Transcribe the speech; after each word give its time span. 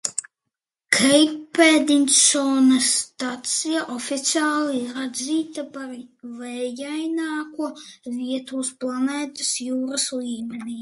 Keipdenisonas 0.95 2.87
stacija 3.01 3.83
oficiāli 3.97 4.79
ir 4.79 4.97
atzīta 5.03 5.63
par 5.75 5.91
vējaināko 6.41 7.69
vietu 8.17 8.63
uz 8.63 8.73
planētas 8.85 9.53
jūras 9.67 10.07
līmenī. 10.23 10.79